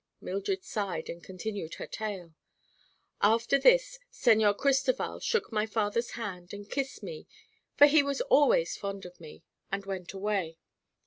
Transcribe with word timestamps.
Mildred 0.19 0.63
sighed 0.63 1.09
and 1.11 1.23
continued 1.23 1.75
her 1.75 1.85
tale. 1.85 2.33
"After 3.21 3.59
this 3.59 3.99
Señor 4.11 4.57
Cristoval 4.57 5.19
shook 5.19 5.51
my 5.51 5.67
father's 5.67 6.13
hand, 6.17 6.53
and 6.55 6.67
kissed 6.67 7.03
me—for 7.03 7.85
he 7.85 8.01
was 8.01 8.19
always 8.21 8.75
fond 8.75 9.05
of 9.05 9.19
me—and 9.19 9.85
went 9.85 10.11
away. 10.13 10.57